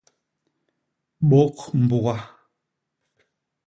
Bôk 1.29 1.57
mbuga. 1.81 2.15